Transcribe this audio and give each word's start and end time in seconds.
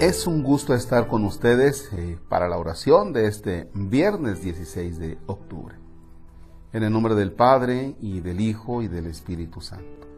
Es 0.00 0.26
un 0.26 0.42
gusto 0.42 0.74
estar 0.74 1.06
con 1.06 1.24
ustedes 1.24 1.88
eh, 1.92 2.18
para 2.28 2.48
la 2.48 2.58
oración 2.58 3.12
de 3.12 3.28
este 3.28 3.70
viernes 3.74 4.42
16 4.42 4.98
de 4.98 5.18
octubre. 5.26 5.76
En 6.72 6.82
el 6.82 6.92
nombre 6.92 7.14
del 7.14 7.30
Padre 7.30 7.94
y 8.00 8.18
del 8.18 8.40
Hijo 8.40 8.82
y 8.82 8.88
del 8.88 9.06
Espíritu 9.06 9.60
Santo. 9.60 10.08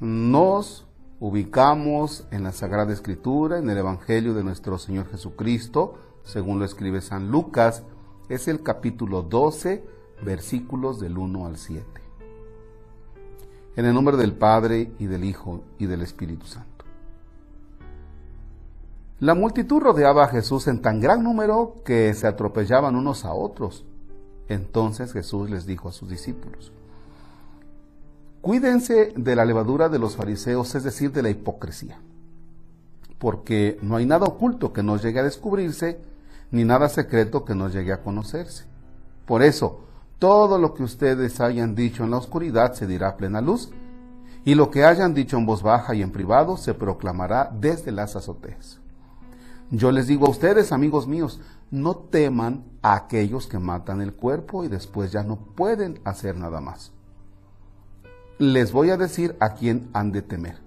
Nos 0.00 0.86
ubicamos 1.18 2.26
en 2.30 2.44
la 2.44 2.52
Sagrada 2.52 2.92
Escritura, 2.92 3.58
en 3.58 3.70
el 3.70 3.78
Evangelio 3.78 4.34
de 4.34 4.44
nuestro 4.44 4.76
Señor 4.78 5.08
Jesucristo, 5.10 5.94
según 6.22 6.58
lo 6.58 6.66
escribe 6.66 7.00
San 7.00 7.30
Lucas, 7.30 7.84
es 8.28 8.48
el 8.48 8.62
capítulo 8.62 9.22
12, 9.22 9.82
versículos 10.22 11.00
del 11.00 11.16
1 11.16 11.46
al 11.46 11.56
7. 11.56 11.84
En 13.76 13.86
el 13.86 13.94
nombre 13.94 14.18
del 14.18 14.34
Padre 14.34 14.92
y 14.98 15.06
del 15.06 15.24
Hijo 15.24 15.62
y 15.78 15.86
del 15.86 16.02
Espíritu 16.02 16.46
Santo. 16.46 16.79
La 19.20 19.34
multitud 19.34 19.82
rodeaba 19.82 20.24
a 20.24 20.28
Jesús 20.28 20.66
en 20.66 20.80
tan 20.80 20.98
gran 20.98 21.22
número 21.22 21.82
que 21.84 22.14
se 22.14 22.26
atropellaban 22.26 22.96
unos 22.96 23.26
a 23.26 23.34
otros. 23.34 23.84
Entonces 24.48 25.12
Jesús 25.12 25.50
les 25.50 25.66
dijo 25.66 25.90
a 25.90 25.92
sus 25.92 26.08
discípulos, 26.08 26.72
Cuídense 28.40 29.12
de 29.14 29.36
la 29.36 29.44
levadura 29.44 29.90
de 29.90 29.98
los 29.98 30.16
fariseos, 30.16 30.74
es 30.74 30.84
decir, 30.84 31.12
de 31.12 31.20
la 31.20 31.28
hipocresía, 31.28 32.00
porque 33.18 33.78
no 33.82 33.96
hay 33.96 34.06
nada 34.06 34.24
oculto 34.24 34.72
que 34.72 34.82
no 34.82 34.96
llegue 34.96 35.20
a 35.20 35.24
descubrirse, 35.24 36.00
ni 36.50 36.64
nada 36.64 36.88
secreto 36.88 37.44
que 37.44 37.54
no 37.54 37.68
llegue 37.68 37.92
a 37.92 38.02
conocerse. 38.02 38.64
Por 39.26 39.42
eso, 39.42 39.80
todo 40.18 40.58
lo 40.58 40.72
que 40.72 40.82
ustedes 40.82 41.42
hayan 41.42 41.74
dicho 41.74 42.04
en 42.04 42.12
la 42.12 42.16
oscuridad 42.16 42.72
se 42.72 42.86
dirá 42.86 43.08
a 43.08 43.16
plena 43.18 43.42
luz, 43.42 43.70
y 44.46 44.54
lo 44.54 44.70
que 44.70 44.86
hayan 44.86 45.12
dicho 45.12 45.36
en 45.36 45.44
voz 45.44 45.62
baja 45.62 45.94
y 45.94 46.00
en 46.00 46.10
privado 46.10 46.56
se 46.56 46.72
proclamará 46.72 47.52
desde 47.54 47.92
las 47.92 48.16
azoteas. 48.16 48.80
Yo 49.70 49.92
les 49.92 50.08
digo 50.08 50.26
a 50.26 50.30
ustedes, 50.30 50.72
amigos 50.72 51.06
míos, 51.06 51.40
no 51.70 51.94
teman 51.94 52.64
a 52.82 52.94
aquellos 52.94 53.46
que 53.46 53.60
matan 53.60 54.00
el 54.00 54.12
cuerpo 54.12 54.64
y 54.64 54.68
después 54.68 55.12
ya 55.12 55.22
no 55.22 55.36
pueden 55.36 56.00
hacer 56.04 56.36
nada 56.36 56.60
más. 56.60 56.92
Les 58.38 58.72
voy 58.72 58.90
a 58.90 58.96
decir 58.96 59.36
a 59.38 59.54
quién 59.54 59.88
han 59.92 60.10
de 60.10 60.22
temer. 60.22 60.58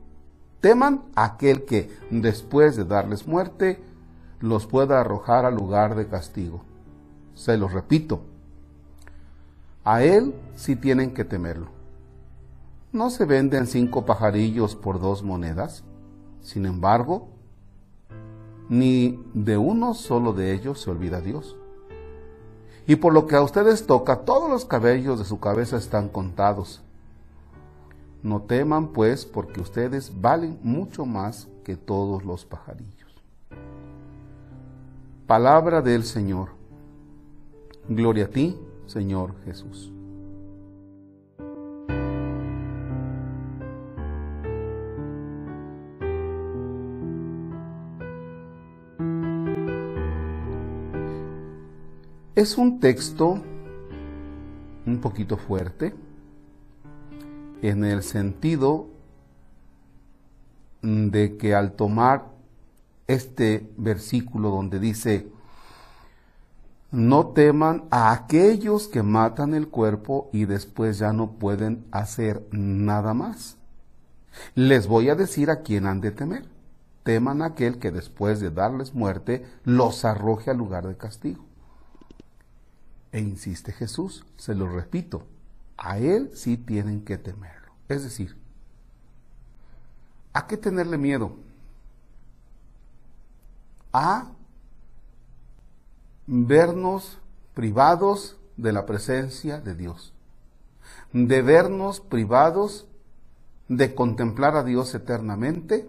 Teman 0.61 1.03
a 1.15 1.25
aquel 1.25 1.65
que, 1.65 1.89
después 2.11 2.77
de 2.77 2.85
darles 2.85 3.27
muerte, 3.27 3.83
los 4.39 4.67
pueda 4.67 5.01
arrojar 5.01 5.45
al 5.45 5.55
lugar 5.55 5.95
de 5.95 6.07
castigo. 6.07 6.63
Se 7.33 7.57
los 7.57 7.73
repito, 7.73 8.21
a 9.83 10.03
él 10.03 10.33
sí 10.55 10.77
tienen 10.77 11.13
que 11.13 11.25
temerlo. 11.25 11.67
¿No 12.93 13.09
se 13.09 13.25
venden 13.25 13.67
cinco 13.67 14.05
pajarillos 14.05 14.75
por 14.77 15.01
dos 15.01 15.23
monedas? 15.23 15.83
Sin 16.41 16.65
embargo, 16.65 17.32
ni 18.69 19.19
de 19.33 19.57
uno 19.57 19.93
solo 19.93 20.33
de 20.33 20.53
ellos 20.53 20.81
se 20.81 20.91
olvida 20.91 21.21
Dios. 21.21 21.55
Y 22.85 22.97
por 22.97 23.13
lo 23.13 23.27
que 23.27 23.35
a 23.35 23.41
ustedes 23.41 23.85
toca, 23.85 24.21
todos 24.21 24.49
los 24.49 24.65
cabellos 24.65 25.19
de 25.19 25.25
su 25.25 25.39
cabeza 25.39 25.77
están 25.77 26.09
contados. 26.09 26.81
No 28.21 28.41
teman, 28.41 28.87
pues, 28.89 29.25
porque 29.25 29.61
ustedes 29.61 30.11
valen 30.21 30.59
mucho 30.63 31.05
más 31.05 31.47
que 31.63 31.75
todos 31.75 32.23
los 32.23 32.45
pajarillos. 32.45 33.13
Palabra 35.27 35.81
del 35.81 36.03
Señor. 36.03 36.49
Gloria 37.87 38.25
a 38.25 38.29
ti, 38.29 38.57
Señor 38.85 39.35
Jesús. 39.45 39.91
Es 52.35 52.57
un 52.57 52.79
texto 52.79 53.39
un 54.87 54.99
poquito 55.01 55.37
fuerte 55.37 55.93
en 57.61 57.85
el 57.85 58.01
sentido 58.01 58.87
de 60.81 61.37
que 61.37 61.53
al 61.53 61.73
tomar 61.73 62.31
este 63.05 63.69
versículo 63.77 64.49
donde 64.49 64.79
dice, 64.79 65.27
no 66.89 67.27
teman 67.27 67.83
a 67.91 68.11
aquellos 68.11 68.87
que 68.87 69.03
matan 69.03 69.53
el 69.53 69.67
cuerpo 69.67 70.31
y 70.33 70.45
después 70.45 70.97
ya 70.97 71.13
no 71.13 71.33
pueden 71.33 71.85
hacer 71.91 72.47
nada 72.49 73.13
más. 73.13 73.57
Les 74.55 74.87
voy 74.87 75.09
a 75.09 75.15
decir 75.15 75.51
a 75.51 75.61
quién 75.61 75.85
han 75.85 76.01
de 76.01 76.09
temer. 76.09 76.45
Teman 77.03 77.43
a 77.43 77.47
aquel 77.47 77.77
que 77.77 77.91
después 77.91 78.39
de 78.39 78.49
darles 78.49 78.95
muerte 78.95 79.45
los 79.65 80.03
arroje 80.03 80.49
al 80.49 80.57
lugar 80.57 80.87
de 80.87 80.97
castigo. 80.97 81.52
E 83.13 83.19
insiste 83.19 83.71
Jesús, 83.71 84.25
se 84.37 84.55
lo 84.55 84.67
repito, 84.67 85.27
a 85.77 85.99
Él 85.99 86.31
sí 86.33 86.57
tienen 86.57 87.05
que 87.05 87.19
temerlo. 87.19 87.71
Es 87.87 88.03
decir, 88.03 88.35
¿a 90.33 90.47
qué 90.47 90.57
tenerle 90.57 90.97
miedo? 90.97 91.37
A 93.93 94.31
vernos 96.25 97.19
privados 97.53 98.37
de 98.57 98.73
la 98.73 98.87
presencia 98.87 99.61
de 99.61 99.75
Dios, 99.75 100.11
de 101.11 101.43
vernos 101.43 101.99
privados 101.99 102.87
de 103.67 103.93
contemplar 103.93 104.55
a 104.55 104.63
Dios 104.63 104.95
eternamente 104.95 105.87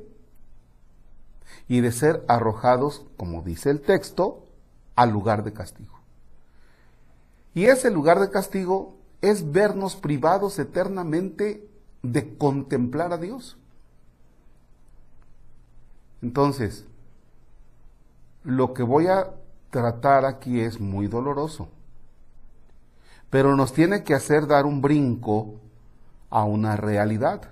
y 1.68 1.80
de 1.80 1.90
ser 1.90 2.22
arrojados, 2.28 3.06
como 3.16 3.40
dice 3.40 3.70
el 3.70 3.80
texto, 3.80 4.46
al 4.94 5.10
lugar 5.10 5.42
de 5.42 5.54
castigo. 5.54 5.93
Y 7.54 7.66
ese 7.66 7.90
lugar 7.90 8.18
de 8.18 8.30
castigo 8.30 8.96
es 9.20 9.52
vernos 9.52 9.94
privados 9.96 10.58
eternamente 10.58 11.68
de 12.02 12.36
contemplar 12.36 13.12
a 13.12 13.18
Dios. 13.18 13.56
Entonces, 16.20 16.84
lo 18.42 18.74
que 18.74 18.82
voy 18.82 19.06
a 19.06 19.30
tratar 19.70 20.24
aquí 20.24 20.60
es 20.60 20.80
muy 20.80 21.06
doloroso, 21.06 21.68
pero 23.30 23.56
nos 23.56 23.72
tiene 23.72 24.04
que 24.04 24.14
hacer 24.14 24.46
dar 24.46 24.66
un 24.66 24.82
brinco 24.82 25.54
a 26.30 26.44
una 26.44 26.76
realidad. 26.76 27.50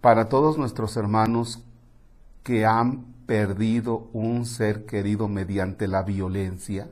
Para 0.00 0.28
todos 0.28 0.58
nuestros 0.58 0.96
hermanos 0.96 1.62
que 2.42 2.66
han 2.66 3.14
perdido 3.26 4.08
un 4.12 4.44
ser 4.44 4.84
querido 4.84 5.28
mediante 5.28 5.88
la 5.88 6.02
violencia, 6.02 6.88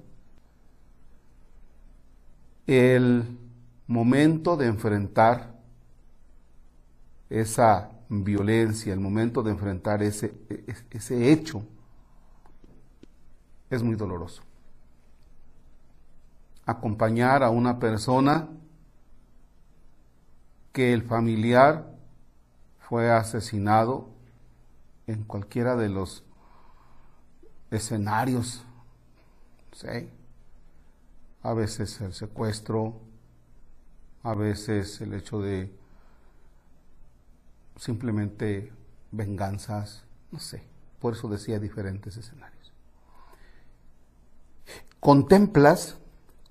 el 2.67 3.39
momento 3.87 4.57
de 4.57 4.67
enfrentar 4.67 5.55
esa 7.29 7.91
violencia, 8.09 8.93
el 8.93 9.01
momento 9.01 9.43
de 9.43 9.51
enfrentar 9.51 10.03
ese, 10.03 10.35
ese 10.91 11.33
hecho, 11.33 11.63
es 13.71 13.83
muy 13.83 13.97
doloroso. 13.97 14.43
Acompañar 16.67 17.43
a 17.43 17.51
una 17.51 17.79
persona 17.79 18.49
que 20.73 20.93
el 20.93 21.03
familiar 21.03 21.91
fue 22.79 23.11
asesinado 23.11 24.11
en 25.07 25.25
cualquiera 25.25 25.77
de 25.77 25.89
los 25.89 26.25
escenarios, 27.71 28.65
¿sí? 29.73 30.09
A 31.43 31.55
veces 31.55 32.01
el 32.01 32.13
secuestro, 32.13 33.01
a 34.23 34.35
veces 34.35 35.01
el 35.01 35.15
hecho 35.15 35.41
de 35.41 35.73
simplemente 37.77 38.73
venganzas, 39.11 40.05
no 40.31 40.39
sé, 40.39 40.63
por 41.01 41.15
eso 41.15 41.29
decía 41.29 41.59
diferentes 41.59 42.17
escenarios. 42.17 42.73
Contemplas, 45.01 45.99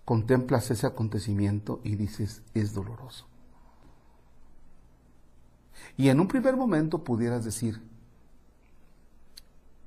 contemplas 0.03 0.71
ese 0.71 0.85
acontecimiento 0.85 1.79
y 1.83 1.95
dices, 1.95 2.44
es 2.53 2.73
doloroso. 2.73 3.25
Y 5.95 6.09
en 6.09 6.19
un 6.19 6.27
primer 6.27 6.57
momento 6.57 7.03
pudieras 7.03 7.45
decir, 7.45 7.81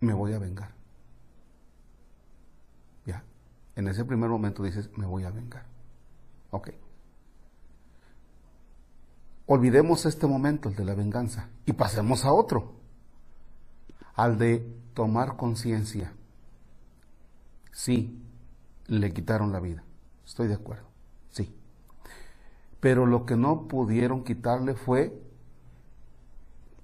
me 0.00 0.14
voy 0.14 0.32
a 0.32 0.38
vengar. 0.38 0.72
En 3.84 3.90
ese 3.90 4.06
primer 4.06 4.31
momento 4.31 4.62
dices, 4.62 4.88
me 4.96 5.04
voy 5.04 5.25
a 5.25 5.31
vengar. 5.31 5.66
Ok. 6.50 6.70
Olvidemos 9.44 10.06
este 10.06 10.26
momento, 10.26 10.70
el 10.70 10.75
de 10.75 10.86
la 10.86 10.94
venganza, 10.94 11.50
y 11.66 11.75
pasemos 11.75 12.25
a 12.25 12.32
otro, 12.32 12.72
al 14.14 14.38
de 14.38 14.66
tomar 14.94 15.36
conciencia. 15.36 16.14
Sí, 17.72 18.22
le 18.86 19.12
quitaron 19.12 19.52
la 19.52 19.60
vida, 19.60 19.84
estoy 20.25 20.48
de 20.48 20.54
acuerdo, 20.54 20.86
sí. 21.28 21.54
Pero 22.81 23.04
lo 23.04 23.26
que 23.26 23.36
no 23.36 23.69
pudieron 23.69 24.25
quitarle 24.25 24.76
fue 24.76 25.12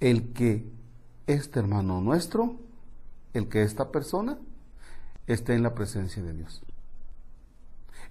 el 0.01 0.35
que 0.35 0.71
este 1.27 1.61
hermano 1.61 2.03
nuestro, 2.03 2.57
el 3.33 3.49
que 3.49 3.63
esta 3.63 3.91
persona 3.91 4.39
esté 5.27 5.55
en 5.55 5.63
la 5.63 5.75
presencia 5.75 6.23
de 6.23 6.35
Dios. 6.35 6.63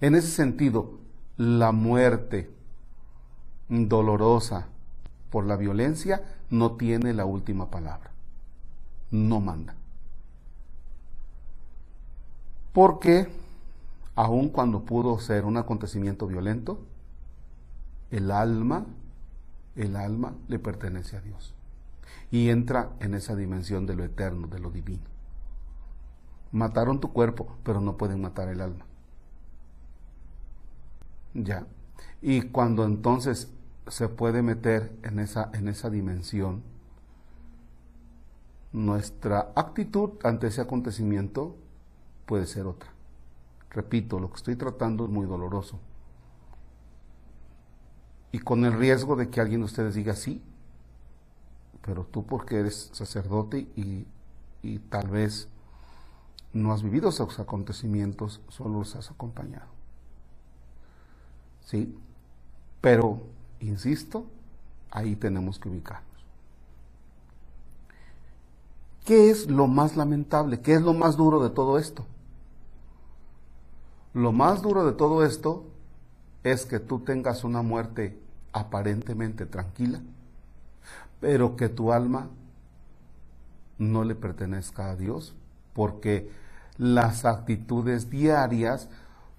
En 0.00 0.14
ese 0.14 0.28
sentido, 0.28 0.98
la 1.36 1.72
muerte 1.72 2.50
dolorosa 3.68 4.66
por 5.30 5.44
la 5.44 5.56
violencia 5.56 6.22
no 6.48 6.72
tiene 6.72 7.12
la 7.12 7.24
última 7.24 7.70
palabra. 7.70 8.10
No 9.10 9.40
manda. 9.40 9.74
Porque, 12.72 13.28
aun 14.14 14.48
cuando 14.48 14.84
pudo 14.84 15.18
ser 15.18 15.44
un 15.44 15.56
acontecimiento 15.56 16.26
violento, 16.26 16.80
el 18.10 18.30
alma, 18.30 18.86
el 19.76 19.96
alma 19.96 20.34
le 20.48 20.58
pertenece 20.58 21.16
a 21.16 21.20
Dios. 21.20 21.54
Y 22.30 22.48
entra 22.48 22.90
en 23.00 23.14
esa 23.14 23.36
dimensión 23.36 23.86
de 23.86 23.96
lo 23.96 24.04
eterno, 24.04 24.46
de 24.46 24.60
lo 24.60 24.70
divino. 24.70 25.02
Mataron 26.52 27.00
tu 27.00 27.12
cuerpo, 27.12 27.56
pero 27.64 27.80
no 27.80 27.96
pueden 27.96 28.20
matar 28.20 28.48
el 28.48 28.60
alma. 28.60 28.84
Ya. 31.34 31.66
Y 32.22 32.42
cuando 32.42 32.84
entonces 32.84 33.52
se 33.88 34.08
puede 34.08 34.42
meter 34.42 34.92
en 35.02 35.18
esa, 35.18 35.50
en 35.54 35.68
esa 35.68 35.90
dimensión, 35.90 36.62
nuestra 38.72 39.52
actitud 39.56 40.10
ante 40.22 40.46
ese 40.46 40.60
acontecimiento 40.60 41.56
puede 42.26 42.46
ser 42.46 42.66
otra. 42.66 42.90
Repito, 43.70 44.18
lo 44.18 44.30
que 44.30 44.36
estoy 44.36 44.56
tratando 44.56 45.04
es 45.04 45.10
muy 45.10 45.26
doloroso. 45.26 45.80
Y 48.32 48.38
con 48.38 48.64
el 48.64 48.72
riesgo 48.72 49.16
de 49.16 49.28
que 49.28 49.40
alguien 49.40 49.60
de 49.60 49.66
ustedes 49.66 49.94
diga 49.94 50.14
sí, 50.14 50.42
pero 51.84 52.04
tú 52.04 52.26
porque 52.26 52.60
eres 52.60 52.90
sacerdote 52.92 53.68
y, 53.74 54.06
y 54.62 54.78
tal 54.78 55.08
vez 55.08 55.48
no 56.52 56.72
has 56.72 56.82
vivido 56.82 57.08
esos 57.08 57.40
acontecimientos, 57.40 58.40
solo 58.48 58.78
los 58.80 58.94
has 58.96 59.10
acompañado. 59.10 59.79
¿Sí? 61.70 61.96
Pero, 62.80 63.22
insisto, 63.60 64.26
ahí 64.90 65.14
tenemos 65.14 65.60
que 65.60 65.68
ubicarnos. 65.68 66.04
¿Qué 69.04 69.30
es 69.30 69.48
lo 69.48 69.68
más 69.68 69.96
lamentable? 69.96 70.60
¿Qué 70.62 70.74
es 70.74 70.82
lo 70.82 70.94
más 70.94 71.16
duro 71.16 71.40
de 71.40 71.50
todo 71.50 71.78
esto? 71.78 72.06
Lo 74.14 74.32
más 74.32 74.62
duro 74.62 74.84
de 74.84 74.92
todo 74.94 75.24
esto 75.24 75.64
es 76.42 76.66
que 76.66 76.80
tú 76.80 76.98
tengas 76.98 77.44
una 77.44 77.62
muerte 77.62 78.18
aparentemente 78.52 79.46
tranquila, 79.46 80.00
pero 81.20 81.54
que 81.54 81.68
tu 81.68 81.92
alma 81.92 82.30
no 83.78 84.02
le 84.02 84.16
pertenezca 84.16 84.90
a 84.90 84.96
Dios, 84.96 85.36
porque 85.72 86.32
las 86.78 87.24
actitudes 87.24 88.10
diarias 88.10 88.88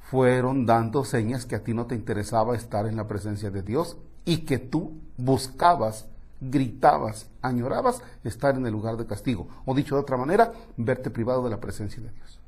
fueron 0.09 0.65
dando 0.65 1.05
señas 1.05 1.45
que 1.45 1.55
a 1.55 1.63
ti 1.63 1.73
no 1.73 1.85
te 1.85 1.95
interesaba 1.95 2.55
estar 2.55 2.85
en 2.85 2.95
la 2.95 3.07
presencia 3.07 3.51
de 3.51 3.61
Dios 3.61 3.97
y 4.25 4.39
que 4.39 4.59
tú 4.59 4.99
buscabas, 5.17 6.07
gritabas, 6.39 7.27
añorabas 7.41 8.01
estar 8.23 8.55
en 8.55 8.65
el 8.65 8.73
lugar 8.73 8.97
de 8.97 9.05
castigo. 9.05 9.47
O 9.65 9.73
dicho 9.73 9.95
de 9.95 10.01
otra 10.01 10.17
manera, 10.17 10.51
verte 10.77 11.09
privado 11.09 11.43
de 11.43 11.49
la 11.49 11.59
presencia 11.59 12.01
de 12.01 12.11
Dios. 12.11 12.39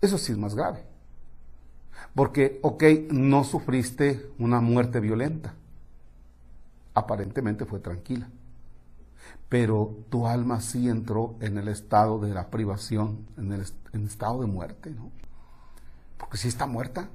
Eso 0.00 0.18
sí 0.18 0.32
es 0.32 0.38
más 0.38 0.54
grave. 0.54 0.84
Porque, 2.14 2.58
ok, 2.62 2.82
no 3.10 3.44
sufriste 3.44 4.30
una 4.38 4.60
muerte 4.60 5.00
violenta. 5.00 5.54
Aparentemente 6.94 7.64
fue 7.64 7.78
tranquila. 7.78 8.28
Pero 9.48 9.96
tu 10.10 10.26
alma 10.26 10.60
sí 10.60 10.88
entró 10.88 11.36
en 11.40 11.56
el 11.56 11.68
estado 11.68 12.18
de 12.18 12.34
la 12.34 12.48
privación, 12.48 13.26
en 13.36 13.52
el, 13.52 13.64
estado 14.06 14.40
de 14.40 14.46
muerte, 14.46 14.90
¿no? 14.90 15.10
Porque 16.22 16.38
si 16.38 16.46
está 16.46 16.66
muerta. 16.66 17.08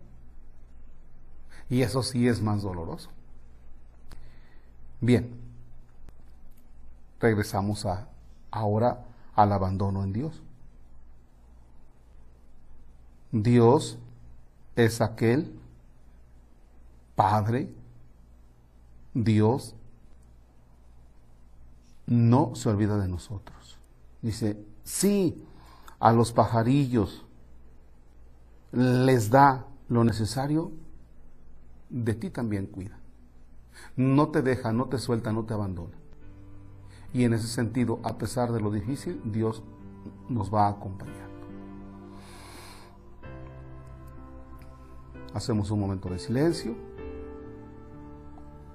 Y 1.70 1.82
eso 1.82 2.04
sí 2.04 2.28
es 2.28 2.42
más 2.42 2.62
doloroso. 2.62 3.10
Bien, 5.00 5.40
regresamos 7.22 7.86
a, 7.86 8.10
ahora 8.52 9.06
al 9.34 9.54
abandono 9.54 10.04
en 10.04 10.12
Dios. 10.12 10.42
Dios 13.32 13.98
es 14.76 15.00
aquel 15.00 15.58
Padre, 17.16 17.74
Dios 19.14 19.74
no 22.08 22.56
se 22.56 22.68
olvida 22.68 22.98
de 22.98 23.08
nosotros. 23.08 23.78
Dice, 24.22 24.62
sí, 24.84 25.44
a 26.00 26.12
los 26.12 26.34
pajarillos, 26.34 27.26
les 28.72 29.30
da 29.30 29.68
lo 29.90 30.04
necesario, 30.04 30.72
de 31.90 32.14
ti 32.14 32.30
también 32.30 32.68
cuida. 32.68 33.00
No 33.96 34.30
te 34.30 34.42
deja, 34.42 34.74
no 34.74 34.86
te 34.86 34.98
suelta, 34.98 35.32
no 35.32 35.46
te 35.46 35.54
abandona. 35.54 35.96
Y 37.14 37.24
en 37.24 37.34
ese 37.34 37.48
sentido, 37.48 38.00
a 38.04 38.18
pesar 38.18 38.52
de 38.52 38.60
lo 38.60 38.72
difícil, 38.72 39.22
Dios 39.26 39.64
nos 40.30 40.54
va 40.54 40.68
acompañando. 40.68 41.28
Hacemos 45.34 45.72
un 45.72 45.80
momento 45.80 46.10
de 46.10 46.20
silencio. 46.20 46.76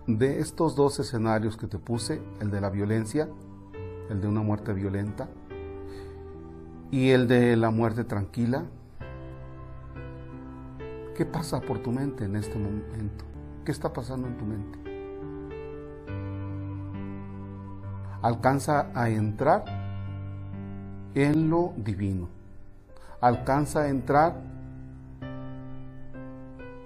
De 0.06 0.40
estos 0.40 0.74
dos 0.74 0.98
escenarios 0.98 1.56
que 1.56 1.66
te 1.66 1.78
puse, 1.78 2.20
el 2.40 2.50
de 2.50 2.60
la 2.60 2.70
violencia, 2.70 3.28
el 4.10 4.20
de 4.20 4.28
una 4.28 4.42
muerte 4.42 4.72
violenta 4.72 5.28
y 6.90 7.10
el 7.10 7.28
de 7.28 7.56
la 7.56 7.70
muerte 7.70 8.04
tranquila, 8.04 8.66
¿Qué 11.22 11.26
pasa 11.26 11.60
por 11.60 11.78
tu 11.78 11.92
mente 11.92 12.24
en 12.24 12.34
este 12.34 12.58
momento? 12.58 13.24
¿Qué 13.64 13.70
está 13.70 13.92
pasando 13.92 14.26
en 14.26 14.36
tu 14.36 14.44
mente? 14.44 14.76
Alcanza 18.20 18.90
a 18.92 19.08
entrar 19.08 19.64
en 21.14 21.48
lo 21.48 21.74
divino. 21.76 22.28
Alcanza 23.20 23.82
a 23.82 23.88
entrar 23.88 24.34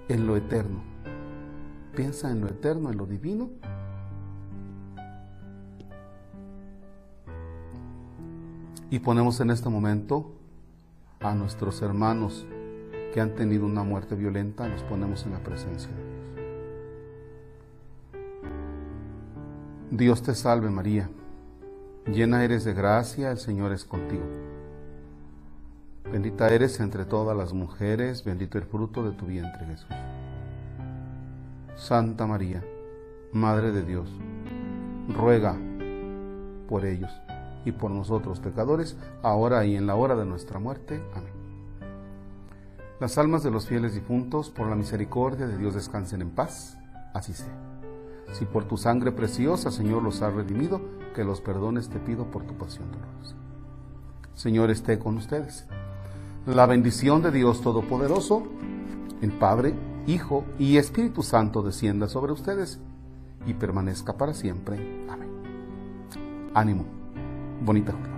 en 0.07 0.27
lo 0.27 0.37
eterno. 0.37 0.83
Piensa 1.95 2.29
en 2.29 2.41
lo 2.41 2.47
eterno, 2.47 2.91
en 2.91 2.97
lo 2.99 3.07
divino. 3.07 3.49
Y 8.91 8.99
ponemos 8.99 9.39
en 9.39 9.49
este 9.49 9.67
momento 9.67 10.31
a 11.21 11.33
nuestros 11.33 11.81
hermanos 11.81 12.45
que 13.17 13.21
han 13.21 13.33
tenido 13.33 13.65
una 13.65 13.81
muerte 13.81 14.13
violenta, 14.13 14.67
los 14.67 14.83
ponemos 14.83 15.25
en 15.25 15.31
la 15.31 15.39
presencia 15.39 15.89
de 15.89 16.03
Dios. 16.03 16.15
Dios 19.89 20.21
te 20.21 20.35
salve 20.35 20.69
María, 20.69 21.09
llena 22.05 22.43
eres 22.43 22.63
de 22.63 22.75
gracia, 22.75 23.31
el 23.31 23.39
Señor 23.39 23.71
es 23.71 23.85
contigo. 23.85 24.21
Bendita 26.11 26.47
eres 26.49 26.79
entre 26.79 27.05
todas 27.05 27.35
las 27.35 27.53
mujeres, 27.53 28.23
bendito 28.23 28.59
el 28.59 28.65
fruto 28.65 29.03
de 29.03 29.17
tu 29.17 29.25
vientre 29.25 29.65
Jesús. 29.65 29.89
Santa 31.75 32.27
María, 32.27 32.63
Madre 33.33 33.71
de 33.71 33.81
Dios, 33.81 34.11
ruega 35.09 35.57
por 36.69 36.85
ellos 36.85 37.09
y 37.65 37.71
por 37.71 37.89
nosotros 37.89 38.39
pecadores, 38.39 38.95
ahora 39.23 39.65
y 39.65 39.75
en 39.75 39.87
la 39.87 39.95
hora 39.95 40.15
de 40.15 40.25
nuestra 40.27 40.59
muerte. 40.59 41.01
Amén. 41.15 41.36
Las 42.99 43.17
almas 43.19 43.43
de 43.43 43.51
los 43.51 43.67
fieles 43.67 43.93
difuntos, 43.93 44.49
por 44.49 44.67
la 44.67 44.75
misericordia 44.75 45.45
de 45.47 45.57
Dios, 45.57 45.75
descansen 45.75 46.21
en 46.21 46.31
paz. 46.31 46.77
Así 47.13 47.33
sea. 47.33 47.53
Si 48.33 48.45
por 48.45 48.65
tu 48.65 48.77
sangre 48.77 49.11
preciosa, 49.11 49.71
Señor, 49.71 50.01
los 50.01 50.21
has 50.21 50.33
redimido, 50.33 50.81
que 51.13 51.23
los 51.23 51.39
perdones 51.39 51.89
te 51.89 51.99
pido 51.99 52.29
por 52.31 52.43
tu 52.43 52.55
pasión 52.55 52.91
dolorosa. 52.91 53.35
Señor, 54.33 54.71
esté 54.71 54.97
con 54.99 55.17
ustedes. 55.17 55.67
La 56.45 56.65
bendición 56.65 57.21
de 57.21 57.31
Dios 57.31 57.61
Todopoderoso, 57.61 58.43
el 59.21 59.31
Padre, 59.31 59.73
Hijo 60.07 60.45
y 60.57 60.77
Espíritu 60.77 61.21
Santo 61.21 61.61
descienda 61.61 62.07
sobre 62.07 62.31
ustedes 62.31 62.79
y 63.45 63.53
permanezca 63.53 64.17
para 64.17 64.33
siempre. 64.33 65.05
Amén. 65.09 65.29
Ánimo. 66.53 66.85
Bonita 67.63 67.91
jornada. 67.91 68.16